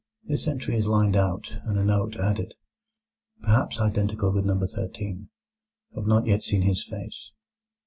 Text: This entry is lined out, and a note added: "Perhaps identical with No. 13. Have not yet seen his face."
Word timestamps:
This 0.23 0.47
entry 0.47 0.75
is 0.77 0.87
lined 0.87 1.15
out, 1.15 1.57
and 1.63 1.77
a 1.77 1.85
note 1.85 2.15
added: 2.15 2.55
"Perhaps 3.43 3.79
identical 3.79 4.33
with 4.33 4.45
No. 4.47 4.59
13. 4.65 5.29
Have 5.93 6.07
not 6.07 6.25
yet 6.25 6.41
seen 6.41 6.63
his 6.63 6.83
face." 6.83 7.33